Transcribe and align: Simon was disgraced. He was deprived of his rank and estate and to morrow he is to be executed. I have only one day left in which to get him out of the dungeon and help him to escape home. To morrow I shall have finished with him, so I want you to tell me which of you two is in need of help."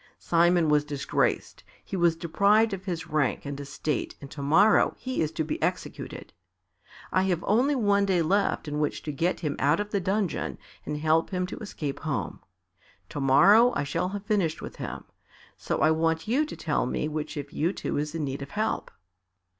Simon 0.17 0.67
was 0.67 0.83
disgraced. 0.83 1.63
He 1.85 1.95
was 1.95 2.15
deprived 2.15 2.73
of 2.73 2.85
his 2.85 3.05
rank 3.05 3.45
and 3.45 3.59
estate 3.59 4.15
and 4.19 4.31
to 4.31 4.41
morrow 4.41 4.95
he 4.97 5.21
is 5.21 5.31
to 5.33 5.43
be 5.43 5.61
executed. 5.61 6.33
I 7.11 7.21
have 7.25 7.43
only 7.45 7.75
one 7.75 8.07
day 8.07 8.23
left 8.23 8.67
in 8.67 8.79
which 8.79 9.03
to 9.03 9.11
get 9.11 9.41
him 9.41 9.55
out 9.59 9.79
of 9.79 9.91
the 9.91 9.99
dungeon 9.99 10.57
and 10.87 10.97
help 10.97 11.29
him 11.29 11.45
to 11.45 11.57
escape 11.59 11.99
home. 11.99 12.39
To 13.09 13.19
morrow 13.21 13.73
I 13.75 13.83
shall 13.83 14.09
have 14.09 14.25
finished 14.25 14.59
with 14.59 14.77
him, 14.77 15.03
so 15.55 15.81
I 15.81 15.91
want 15.91 16.27
you 16.27 16.47
to 16.47 16.55
tell 16.55 16.87
me 16.87 17.07
which 17.07 17.37
of 17.37 17.51
you 17.51 17.71
two 17.71 17.99
is 17.99 18.15
in 18.15 18.23
need 18.23 18.41
of 18.41 18.49
help." 18.49 18.89